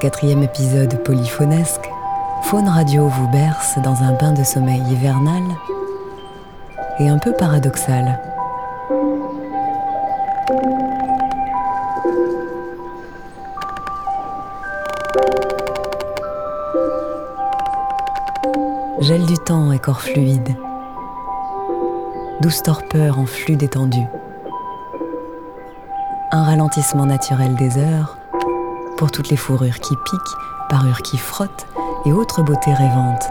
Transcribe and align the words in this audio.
Quatrième 0.00 0.42
épisode 0.42 1.00
polyphonesque, 1.04 1.88
Faune 2.42 2.66
Radio 2.66 3.06
vous 3.06 3.28
berce 3.28 3.78
dans 3.84 4.02
un 4.02 4.12
bain 4.14 4.32
de 4.32 4.42
sommeil 4.42 4.82
hivernal 4.90 5.42
et 6.98 7.08
un 7.08 7.18
peu 7.18 7.32
paradoxal. 7.32 8.18
Gel 19.00 19.24
du 19.26 19.38
temps 19.38 19.70
et 19.70 19.78
corps 19.78 20.00
fluide. 20.00 20.56
Douce 22.40 22.62
torpeur 22.64 23.20
en 23.20 23.26
flux 23.26 23.56
détendu. 23.56 24.02
Un 26.32 26.42
ralentissement 26.42 27.06
naturel 27.06 27.54
des 27.54 27.78
heures 27.78 28.18
pour 28.96 29.10
toutes 29.10 29.28
les 29.30 29.36
fourrures 29.36 29.78
qui 29.80 29.96
piquent, 29.96 30.36
parures 30.68 31.02
qui 31.02 31.18
frottent 31.18 31.66
et 32.06 32.12
autres 32.12 32.42
beautés 32.42 32.74
rêvantes. 32.74 33.28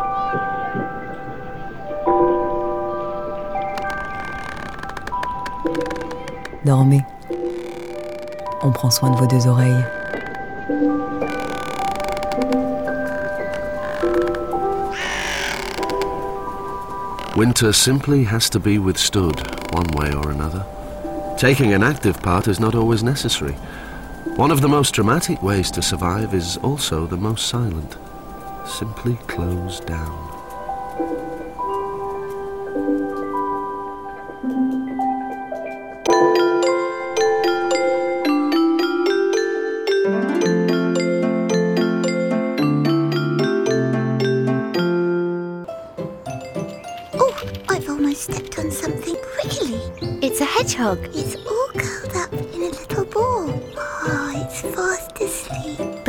Dormez. 6.66 7.04
On 8.62 8.72
prend 8.72 8.92
soin 8.92 9.10
de 9.10 9.16
vos 9.16 9.26
deux 9.26 9.48
oreilles. 9.48 9.84
Winter 17.36 17.74
simply 17.74 18.24
has 18.24 18.50
to 18.52 18.60
be 18.60 18.78
withstood, 18.78 19.42
one 19.72 19.88
way 19.96 20.14
or 20.14 20.30
another. 20.30 20.64
Taking 21.38 21.74
an 21.74 21.82
active 21.82 22.22
part 22.22 22.48
is 22.48 22.60
not 22.60 22.76
always 22.76 23.02
necessary. 23.02 23.56
One 24.38 24.50
of 24.50 24.62
the 24.62 24.68
most 24.68 24.94
dramatic 24.96 25.44
ways 25.44 25.70
to 25.72 25.82
survive 25.82 26.34
is 26.34 26.58
also 26.58 27.06
the 27.06 27.18
most 27.18 27.48
silent. 27.48 27.96
Simply 28.66 29.16
close 29.28 29.80
down. 29.82 30.30
Oh, 47.14 47.36
I've 47.70 47.88
almost 47.90 48.24
stepped 48.24 48.58
on 48.58 48.72
something, 48.72 49.16
really. 49.44 49.82
It's 50.24 50.42
a 50.42 50.46
hedgehog. 50.46 51.00
It's 51.14 51.36
all 51.36 51.70
curled 51.76 52.16
up 52.16 52.31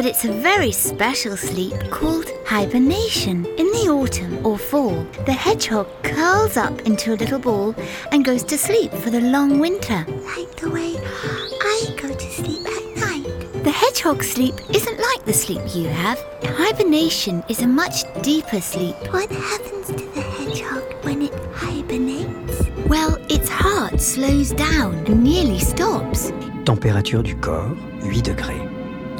But 0.03 0.11
it's 0.11 0.25
a 0.25 0.33
very 0.33 0.73
special 0.73 1.37
sleep 1.37 1.75
called 1.93 2.29
hibernation. 2.45 3.47
In 3.57 3.67
the 3.67 3.89
autumn 3.89 4.45
or 4.45 4.59
fall, 4.59 5.07
the 5.27 5.33
hedgehog 5.33 5.87
curls 6.03 6.57
up 6.57 6.77
into 6.81 7.15
a 7.15 7.21
little 7.23 7.39
ball 7.39 7.73
and 8.11 8.25
goes 8.25 8.43
to 8.51 8.59
sleep 8.59 8.91
for 8.91 9.11
the 9.11 9.21
long 9.21 9.61
winter. 9.61 10.05
Like 10.37 10.57
the 10.57 10.71
way 10.71 10.97
I 10.99 11.97
go 11.97 12.13
to 12.13 12.31
sleep 12.33 12.67
at 12.67 12.97
night. 12.97 13.63
The 13.63 13.71
hedgehog 13.71 14.25
sleep 14.25 14.57
isn't 14.75 14.99
like 14.99 15.25
the 15.25 15.33
sleep 15.33 15.63
you 15.73 15.87
have. 15.87 16.19
Hibernation 16.43 17.45
is 17.49 17.63
a 17.63 17.69
much 17.69 18.03
deeper 18.23 18.61
sleep. 18.61 18.97
What 19.13 19.31
happens 19.31 19.87
to 19.87 20.05
the 20.17 20.21
hedgehog 20.21 20.83
when 21.05 21.23
it 21.23 21.35
hibernates? 21.55 22.67
Well, 22.89 23.19
its 23.29 23.49
heart 23.49 24.01
slows 24.01 24.51
down 24.51 24.95
and 25.07 25.23
nearly 25.23 25.61
stops. 25.61 26.33
Température 26.65 27.23
du 27.23 27.37
corps 27.37 27.77
8 28.03 28.21
degrés. 28.25 28.72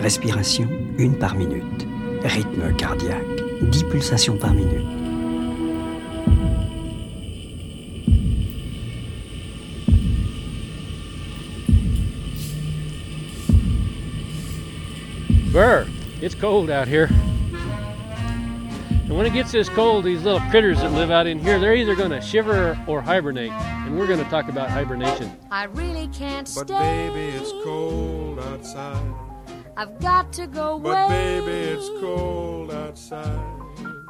Respiration 0.03 0.97
1 0.99 1.19
par 1.21 1.35
minute. 1.37 1.63
Rythme 2.25 2.77
cardiaque 2.77 3.37
10 3.71 3.89
pulsations 3.89 4.41
par 4.41 4.53
minute. 4.53 4.85
Burr, 15.53 15.87
it's 16.21 16.35
cold 16.35 16.69
out 16.69 16.89
here. 16.89 17.09
And 19.05 19.17
when 19.17 19.25
it 19.25 19.33
gets 19.33 19.53
this 19.53 19.69
cold, 19.69 20.05
these 20.05 20.25
little 20.25 20.41
critters 20.51 20.81
that 20.81 20.91
live 20.91 21.13
out 21.13 21.29
in 21.29 21.39
here, 21.39 21.61
they're 21.61 21.77
either 21.77 21.95
going 21.95 22.11
to 22.11 22.21
shiver 22.21 22.77
or 22.89 23.03
hibernate. 23.03 23.53
And 23.53 23.97
we're 23.97 24.09
going 24.09 24.25
to 24.25 24.31
talk 24.31 24.49
about 24.49 24.69
hibernation. 24.69 25.31
I 25.53 25.65
really 25.65 26.09
can't 26.09 26.51
But 26.57 26.67
stay. 26.67 27.09
baby, 27.09 27.37
it's 27.37 27.53
cold 27.63 28.41
outside. 28.41 29.32
I've 29.77 29.99
got 30.01 30.33
to 30.35 30.47
go 30.47 30.75
away. 30.75 30.83
But 30.83 31.09
baby, 31.09 31.51
it's 31.53 31.89
cold 32.01 32.71
outside. 32.73 33.59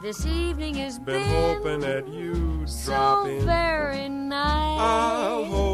This 0.03 0.27
evening 0.27 0.75
has 0.77 0.99
Been 0.99 1.23
been, 1.23 1.29
hoping 1.31 1.81
that 1.81 2.09
you'd 2.09 2.67
drop 2.67 2.69
so 2.69 3.27
in. 3.27 3.45
very 3.47 4.09
nice. 4.09 4.81
I'll 4.81 5.45
hold 5.45 5.72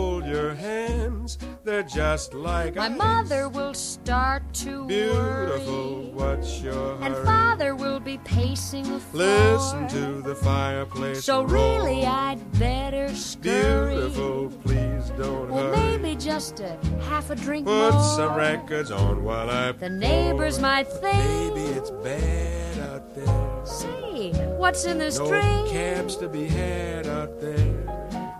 hands. 0.58 1.38
They're 1.64 1.82
just 1.82 2.34
like 2.34 2.74
My 2.76 2.88
mother 2.88 3.48
will 3.48 3.74
start 3.74 4.42
to 4.64 4.86
Beautiful, 4.86 6.02
worry, 6.02 6.10
what's 6.14 6.60
your 6.60 7.00
and 7.02 7.14
father 7.24 7.74
will 7.74 8.00
be 8.00 8.18
pacing 8.18 8.84
the 8.84 9.00
floor. 9.00 9.24
Listen 9.26 9.88
to 9.88 10.22
the 10.22 10.34
fireplace. 10.34 11.24
So 11.24 11.42
roar. 11.44 11.78
really, 11.84 12.04
I'd 12.06 12.40
better 12.58 13.14
scurry. 13.14 13.94
Beautiful, 13.94 14.48
please 14.64 15.10
don't 15.16 15.50
Or 15.50 15.60
hurry. 15.74 15.76
maybe 15.98 16.16
just 16.16 16.60
a 16.60 16.76
half 17.08 17.30
a 17.30 17.34
drink 17.34 17.66
Put 17.66 17.92
more. 17.94 18.02
some 18.16 18.34
records 18.34 18.90
on 18.90 19.22
while 19.24 19.48
I. 19.50 19.72
The 19.72 19.88
neighbors 19.90 20.58
might 20.58 20.88
think. 20.88 21.14
Maybe 21.54 21.62
it's 21.78 21.90
bad 21.90 22.78
out 22.90 23.14
there. 23.14 23.66
Say, 23.66 24.32
what's 24.56 24.84
in 24.84 24.98
this 24.98 25.18
No 25.18 25.28
drink? 25.28 25.68
cabs 25.68 26.16
to 26.16 26.28
be 26.28 26.46
had 26.48 27.06
out 27.06 27.40
there. 27.40 27.87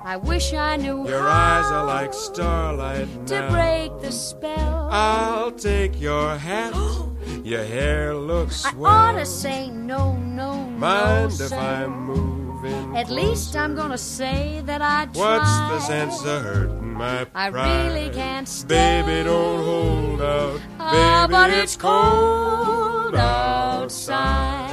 I 0.09 0.17
wish 0.17 0.55
I 0.55 0.77
knew 0.77 1.07
Your 1.07 1.29
eyes 1.29 1.71
are 1.71 1.85
like 1.85 2.15
starlight 2.15 3.09
to 3.27 3.41
now. 3.41 3.51
break 3.51 4.01
the 4.01 4.11
spell. 4.11 4.89
I'll 4.91 5.53
take 5.53 6.01
your 6.01 6.35
hat. 6.35 6.73
your 7.45 7.63
hair 7.63 8.15
looks 8.15 8.63
swell. 8.63 8.73
I 8.73 8.73
swell. 8.73 8.91
ought 8.91 9.19
to 9.19 9.27
say 9.27 9.69
no, 9.69 10.17
no, 10.17 10.65
no. 10.65 10.79
Mind 10.79 11.35
sir. 11.35 11.45
if 11.45 11.53
I'm 11.53 12.07
moving? 12.07 12.97
At 12.97 13.11
least? 13.11 13.55
I'm 13.55 13.75
gonna 13.75 13.99
say 13.99 14.63
that 14.65 14.81
I 14.81 15.13
tried. 15.13 15.17
What's 15.19 15.59
the 15.73 15.81
sense 15.81 16.25
of 16.25 16.43
hurting 16.43 16.95
my 16.95 17.25
pride? 17.25 17.55
I 17.55 17.77
really 17.93 18.09
can't 18.09 18.49
stay. 18.49 19.03
Baby, 19.03 19.25
don't 19.25 19.63
hold 19.63 20.23
out. 20.23 20.59
Ah, 20.81 21.27
Baby, 21.27 21.33
but 21.33 21.51
it's 21.51 21.75
it's 21.75 21.77
cold 21.77 23.15
outside. 23.15 24.65
I 24.65 24.68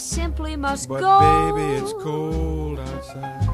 simply 0.00 0.56
must 0.56 0.88
But 0.88 1.00
go. 1.00 1.54
baby, 1.54 1.74
it's 1.74 1.92
cold 2.02 2.78
outside. 2.78 3.48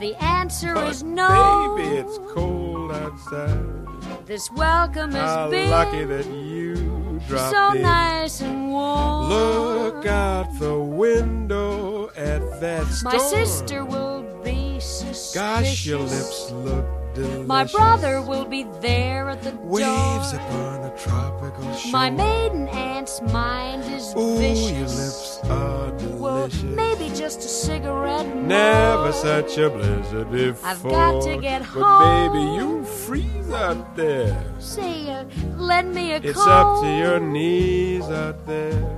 The 0.00 0.14
answer 0.22 0.74
But 0.74 0.88
is 0.88 1.02
no. 1.02 1.76
Baby, 1.76 1.96
it's 1.96 2.18
cold 2.32 2.92
outside. 2.92 4.26
This 4.26 4.50
welcome 4.52 5.12
How 5.12 5.50
been 5.50 5.70
lucky 5.70 6.04
that 6.04 6.26
you 6.26 7.20
dropped 7.28 7.54
so 7.54 7.72
in. 7.72 7.82
nice 7.82 8.40
and 8.40 8.70
warm. 8.70 9.28
Look 9.28 10.06
out 10.06 10.58
the 10.58 10.78
window 10.78 12.10
at 12.16 12.60
that 12.60 12.86
storm. 12.86 13.14
My 13.14 13.18
sister 13.20 13.84
will 13.84 14.22
be 14.42 14.80
suspicious. 14.80 15.34
Gosh, 15.34 15.86
your 15.86 15.98
lips 16.00 16.50
look 16.52 16.86
delicious. 17.14 17.46
My 17.46 17.64
brother 17.64 18.20
will 18.22 18.44
be 18.44 18.64
there 18.80 19.28
at 19.30 19.42
the 19.42 19.52
Waves 19.62 20.32
door. 20.32 20.40
upon 20.40 20.84
a 20.84 20.96
tropical 20.96 21.72
shore. 21.74 21.92
My 21.92 22.10
maiden 22.10 22.68
aunt's 22.68 23.20
mind 23.22 23.82
is 23.92 24.14
Ooh, 24.16 24.36
vicious. 24.38 24.70
your 24.72 24.88
lips 24.88 25.40
are 25.44 25.90
well, 26.18 26.48
maybe 26.64 27.08
just 27.14 27.38
a 27.40 27.48
cigarette 27.48 28.26
more. 28.26 28.44
Never 28.44 29.12
such 29.12 29.58
a 29.58 29.70
blizzard 29.70 30.30
before. 30.30 30.68
I've 30.70 30.82
got 30.82 31.22
to 31.24 31.36
get 31.38 31.60
But 31.60 31.82
home. 31.82 32.32
baby, 32.32 32.44
you 32.56 32.84
freeze 32.84 33.50
out 33.52 33.96
there. 33.96 34.42
Say, 34.58 35.10
uh, 35.10 35.24
lend 35.56 35.94
me 35.94 36.12
a 36.12 36.16
It's 36.16 36.32
coat. 36.38 36.48
up 36.48 36.82
to 36.82 36.88
your 36.96 37.20
knees 37.20 38.04
out 38.04 38.46
there. 38.46 38.96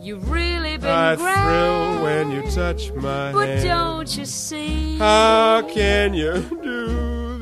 You've 0.00 0.30
really 0.30 0.76
been 0.76 0.90
I 0.90 1.16
grand. 1.16 1.40
thrill 1.40 2.02
when 2.04 2.30
you 2.30 2.50
touch 2.50 2.92
my 2.92 3.32
But 3.32 3.48
hand. 3.48 3.64
don't 3.64 4.18
you 4.18 4.26
see? 4.26 4.98
How 4.98 5.62
can 5.62 6.12
you 6.12 6.32
do 6.62 6.83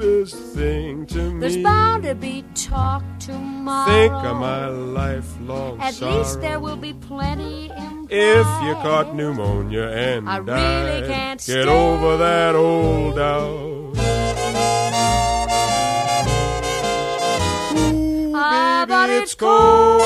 thing 0.07 1.07
to 1.07 1.33
me? 1.33 1.41
There's 1.41 1.57
bound 1.59 2.03
to 2.05 2.15
be 2.15 2.45
talk 2.55 3.03
tomorrow. 3.21 3.91
Think 3.93 4.13
of 4.13 4.37
my 4.37 4.67
lifelong 4.67 5.81
At 5.81 5.95
sorrow. 5.95 6.19
least 6.19 6.41
there 6.41 6.59
will 6.61 6.77
be 6.77 6.93
plenty 6.93 7.67
implied. 7.67 8.09
If 8.11 8.47
you 8.65 8.75
caught 8.83 9.15
pneumonia 9.15 9.89
and 9.89 10.29
I 10.29 10.39
really 10.39 11.07
can't 11.09 11.39
get 11.39 11.63
stay. 11.63 11.65
over 11.67 12.17
that 12.19 12.55
old 12.55 13.17
doubt. 13.17 13.93
Ooh, 17.75 18.33
Ah, 18.35 18.85
baby, 18.87 18.91
but 18.93 19.11
it's 19.11 19.35
cold 19.35 20.03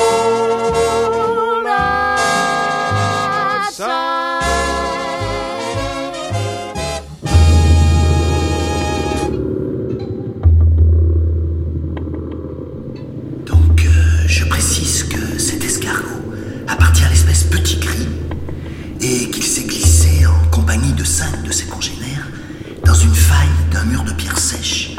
outside. 3.57 4.26
petit 17.49 17.79
cri 17.79 18.07
et 19.01 19.29
qu'il 19.29 19.43
s'est 19.43 19.63
glissé 19.63 20.25
en 20.25 20.49
compagnie 20.49 20.93
de 20.93 21.03
cinq 21.03 21.43
de 21.43 21.51
ses 21.51 21.65
congénères 21.65 22.27
dans 22.85 22.93
une 22.93 23.13
faille 23.13 23.47
d'un 23.71 23.83
mur 23.85 24.03
de 24.03 24.11
pierre 24.11 24.37
sèche. 24.37 24.95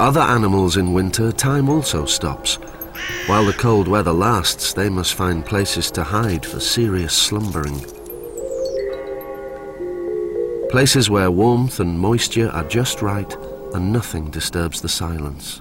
Other 0.00 0.20
animals 0.20 0.78
in 0.78 0.94
winter, 0.94 1.30
time 1.30 1.68
also 1.68 2.06
stops. 2.06 2.56
While 3.26 3.44
the 3.44 3.52
cold 3.52 3.86
weather 3.86 4.12
lasts, 4.12 4.72
they 4.72 4.88
must 4.88 5.14
find 5.14 5.44
places 5.44 5.90
to 5.90 6.02
hide 6.02 6.44
for 6.44 6.58
serious 6.58 7.12
slumbering. 7.12 7.84
Places 10.70 11.10
where 11.10 11.30
warmth 11.30 11.80
and 11.80 11.98
moisture 11.98 12.48
are 12.50 12.64
just 12.64 13.02
right 13.02 13.36
and 13.74 13.92
nothing 13.92 14.30
disturbs 14.30 14.80
the 14.80 14.88
silence. 14.88 15.60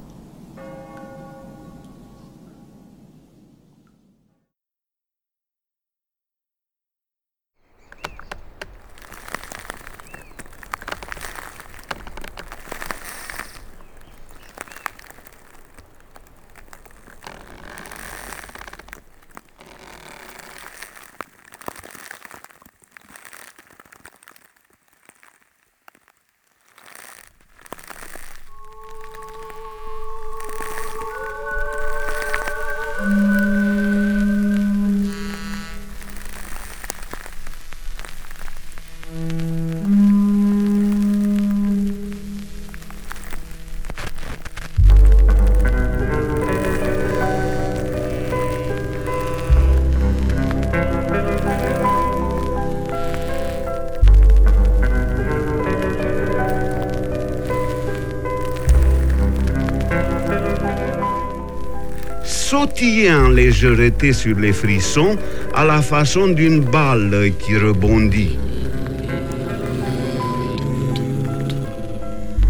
Sautiller 62.50 63.12
en 63.13 63.30
légèreté 63.30 64.12
sur 64.12 64.36
les 64.40 64.54
frissons 64.54 65.16
à 65.54 65.63
la 65.66 65.84
façon 65.84 66.30
d'une 66.30 66.62
balle 66.62 67.31
qui 67.38 67.56
rebondit. 67.56 68.40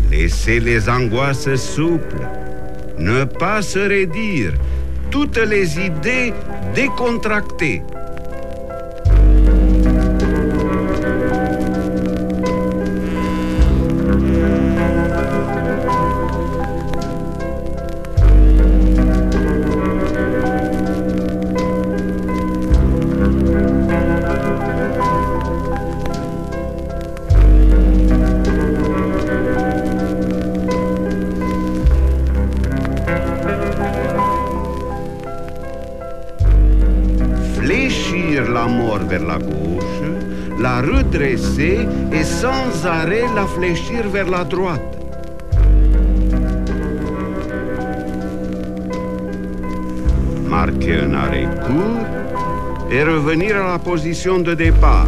Laissez 0.10 0.62
les 0.62 0.88
angoisses 0.88 1.54
souples, 1.56 2.25
ne 2.98 3.25
pas 3.25 3.62
se 3.62 3.80
raidir, 3.80 4.54
toutes 5.12 5.38
les 5.38 5.78
idées 5.78 6.34
décontractées. 6.74 7.81
Mort 38.70 39.04
vers 39.08 39.26
la 39.26 39.38
gauche, 39.38 40.02
la 40.60 40.82
redresser 40.82 41.80
et 42.12 42.24
sans 42.24 42.86
arrêt 42.86 43.26
la 43.36 43.46
fléchir 43.46 44.08
vers 44.10 44.30
la 44.30 44.44
droite. 44.44 44.98
Marquer 50.48 51.02
un 51.02 51.14
arrêt 51.14 51.48
court 51.66 52.06
et 52.92 53.04
revenir 53.04 53.56
à 53.58 53.74
la 53.74 53.80
position 53.80 54.40
de 54.40 54.54
départ. 54.54 55.08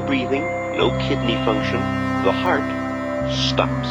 no 0.00 0.06
breathing, 0.06 0.42
no 0.76 0.90
kidney 1.08 1.34
function. 1.44 1.80
The 2.24 2.32
heart 2.32 2.64
stops. 3.30 3.88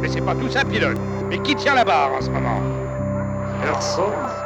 Mais 0.00 0.08
c'est 0.08 0.20
pas 0.20 0.34
tout 0.34 0.48
ça, 0.48 0.64
pilote. 0.64 0.98
Mais 1.28 1.38
qui 1.38 1.54
tient 1.54 1.74
la 1.74 1.84
barre 1.84 2.12
en 2.12 2.20
ce 2.20 2.30
moment 2.30 2.60
Personne. 3.62 4.45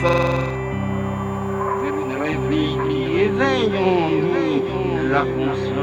forces 0.00 0.44
vers 1.82 1.94
une 1.94 2.16
rêverie 2.20 2.76
qui 2.88 3.00
éveille 3.20 3.78
en 3.78 4.10
nous 4.10 5.08
la 5.10 5.20
conscience. 5.22 5.79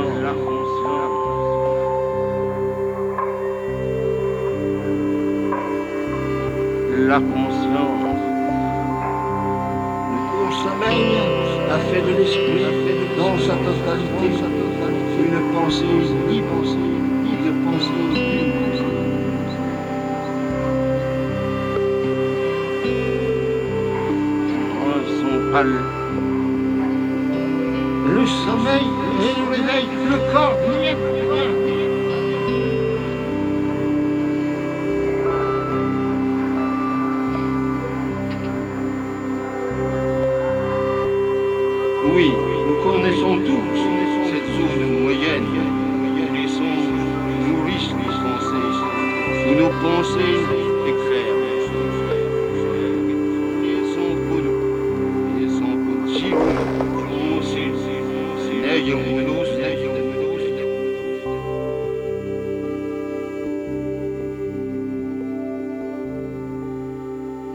La 7.18 7.24
conscience. 7.24 8.22
Le 10.40 10.52
sommeil 10.64 11.06
a 11.72 11.80
fait 11.90 12.02
de 12.02 12.14
l'esprit 12.18 12.66
dans 13.18 13.36
sa 13.40 13.56
totalité 13.66 14.28
une 15.26 15.40
pensée 15.54 15.96
ni 16.30 16.40
pensée, 16.42 16.94
ni 17.24 17.34
de 17.44 17.52
pensée 17.66 18.02
ni 18.14 18.26
pensée. 18.54 18.94
Son. 25.20 25.36
Le 28.14 28.24
sommeil 28.26 28.88
et 29.24 29.34
le 29.40 29.46
réveil, 29.50 29.86
le 30.12 30.18
corps 30.32 30.58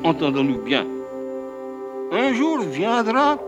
Entendons-nous 0.05 0.59
bien. 0.63 0.85
Un 2.13 2.35
jour 2.35 2.61
viendra 2.61 3.39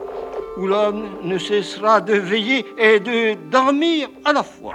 où 0.57 0.67
l'homme 0.67 1.05
ne 1.25 1.37
cessera 1.37 2.01
de 2.01 2.15
veiller 2.15 2.65
et 2.79 3.01
de 3.01 3.35
dormir 3.51 4.09
à 4.25 4.33
la 4.33 4.43
fois. 4.43 4.75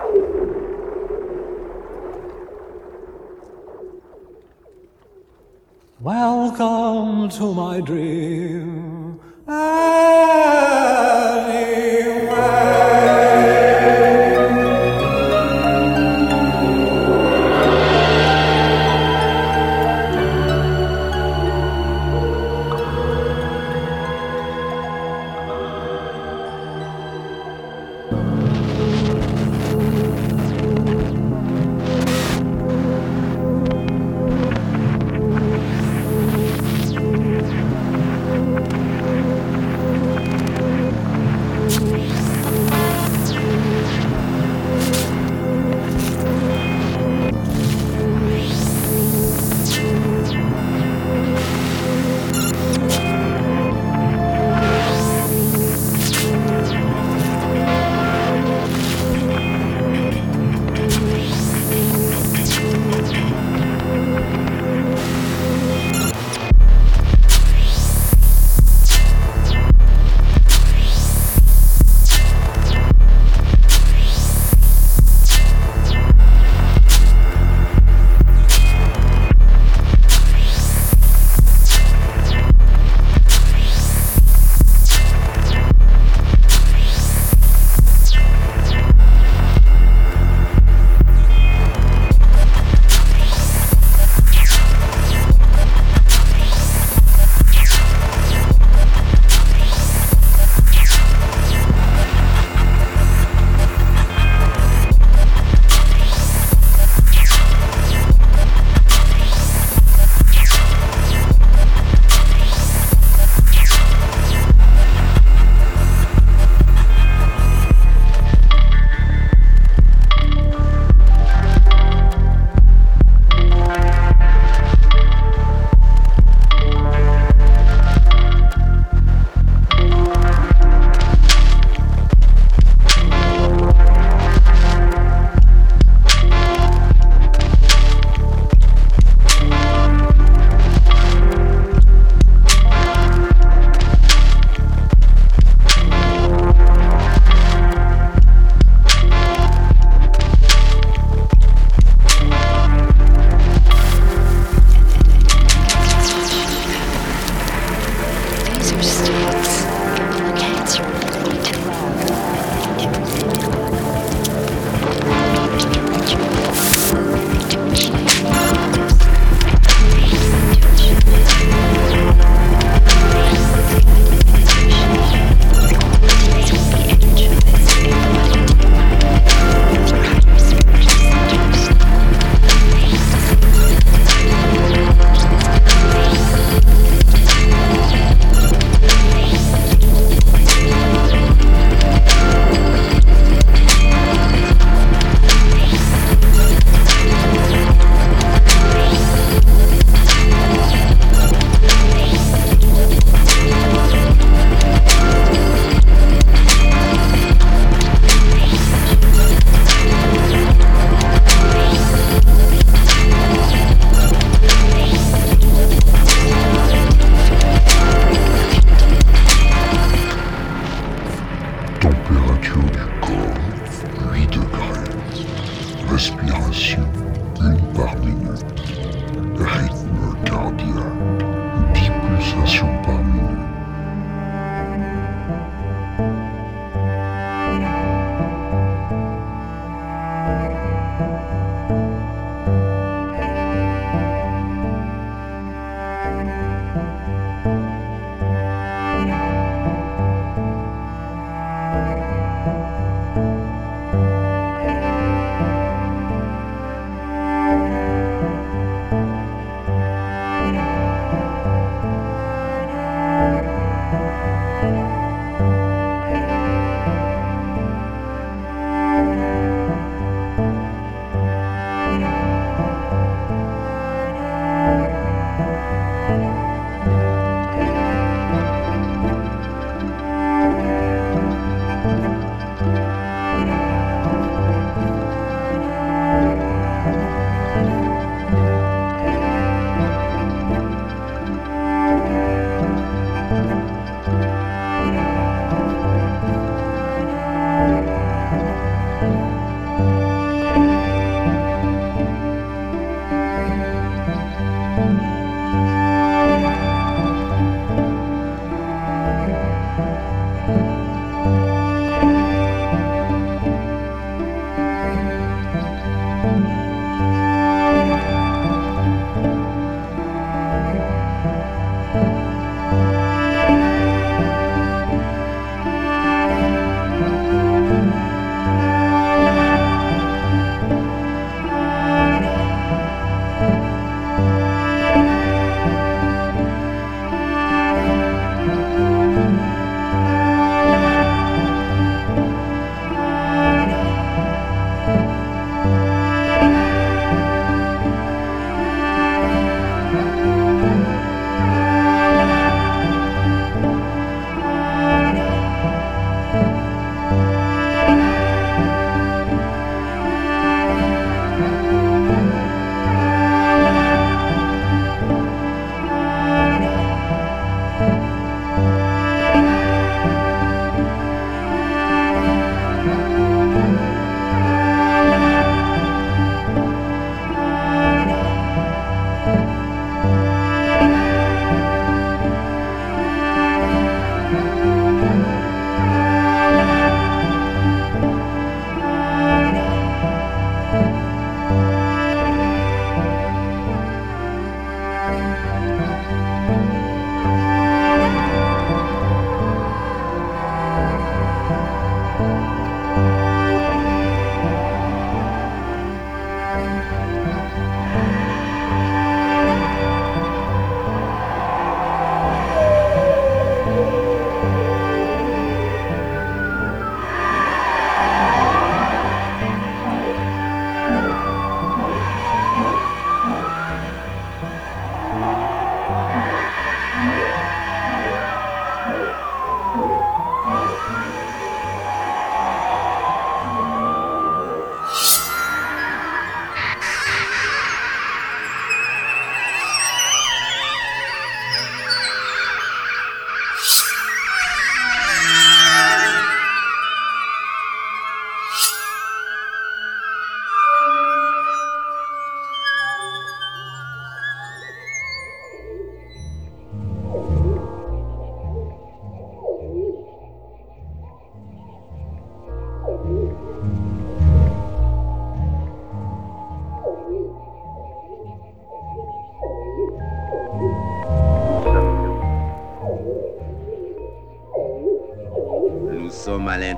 Welcome 5.99 7.29
to 7.29 7.53
my 7.55 7.81
dream. 7.81 9.19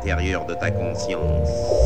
L'intérieur 0.04 0.46
de 0.46 0.56
ta 0.56 0.72
conscience. 0.72 1.81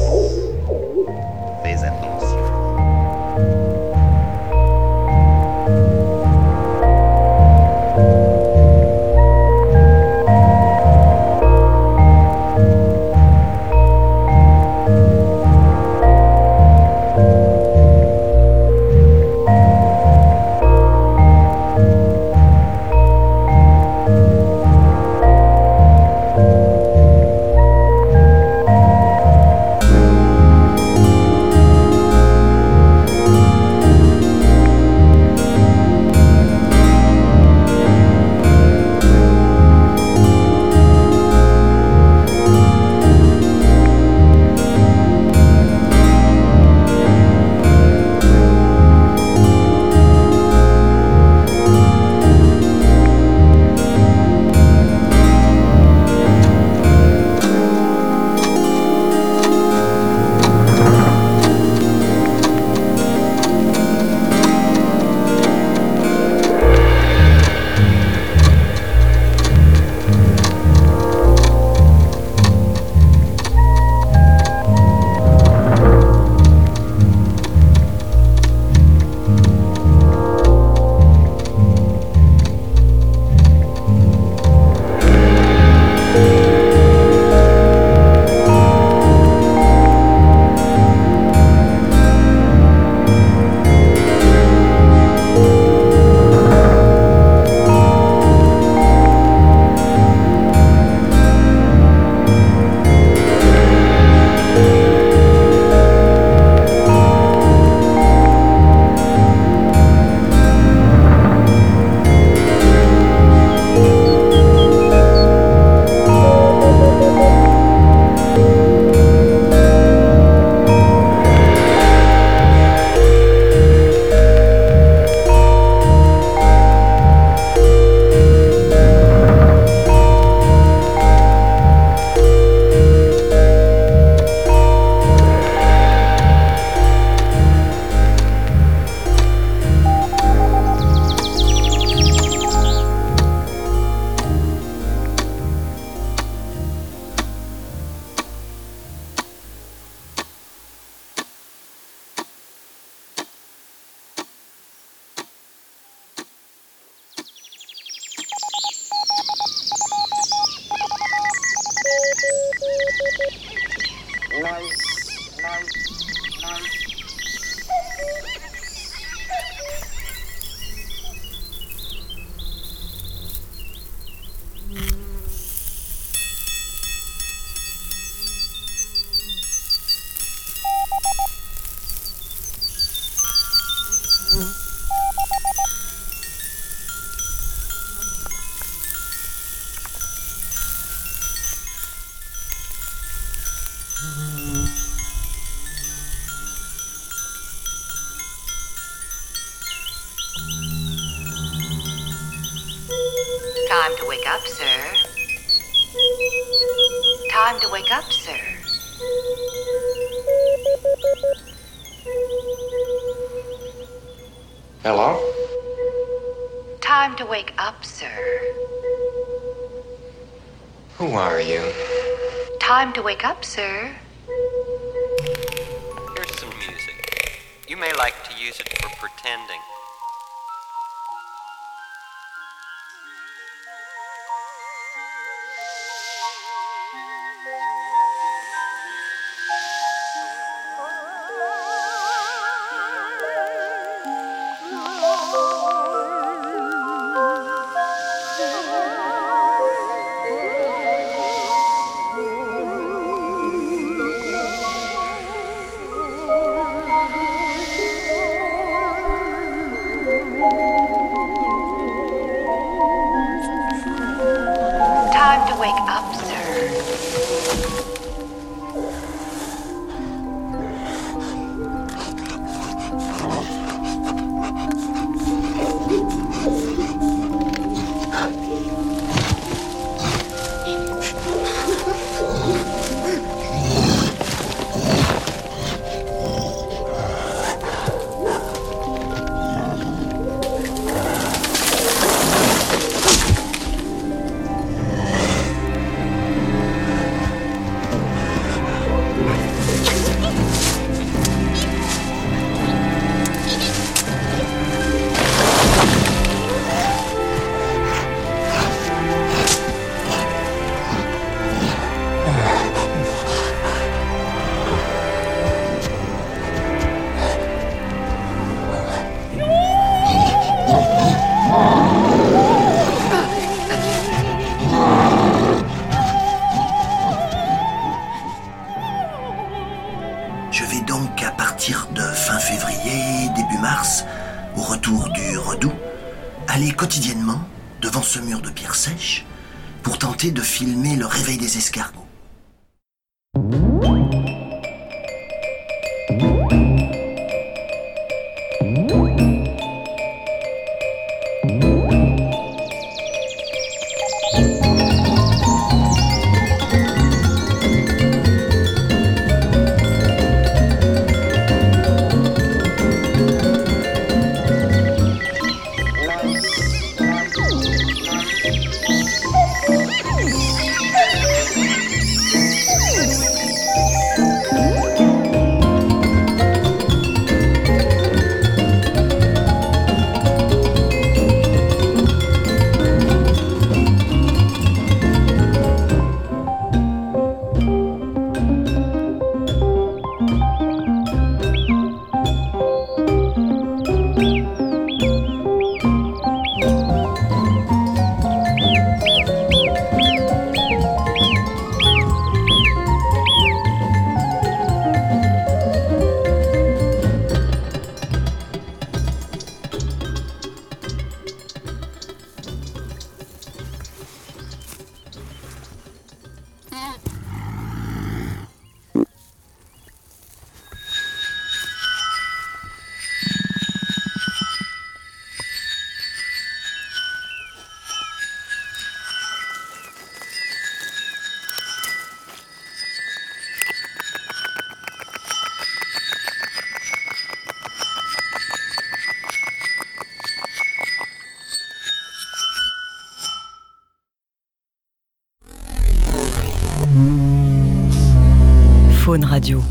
Radio. 449.23 449.63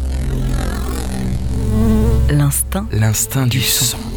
L'instinct 2.30 2.86
L'instinct 2.92 3.46
du 3.46 3.60
son. 3.60 3.96
son. 3.98 4.13